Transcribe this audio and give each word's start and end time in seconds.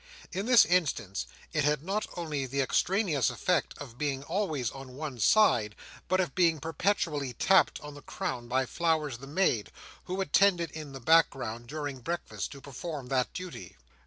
In 0.31 0.47
this 0.47 0.65
instance, 0.65 1.27
it 1.53 1.63
had 1.63 1.83
not 1.83 2.07
only 2.17 2.47
the 2.47 2.59
extraneous 2.59 3.29
effect 3.29 3.75
of 3.77 3.99
being 3.99 4.23
always 4.23 4.71
on 4.71 4.95
one 4.95 5.19
side, 5.19 5.75
but 6.07 6.19
of 6.19 6.33
being 6.33 6.59
perpetually 6.59 7.33
tapped 7.33 7.79
on 7.81 7.93
the 7.93 8.01
crown 8.01 8.47
by 8.47 8.65
Flowers 8.65 9.19
the 9.19 9.27
maid, 9.27 9.71
who 10.05 10.19
attended 10.19 10.71
in 10.71 10.93
the 10.93 10.99
background 10.99 11.67
during 11.67 11.99
breakfast 11.99 12.51
to 12.53 12.61
perform 12.61 13.09
that 13.09 13.31
duty. 13.31 13.75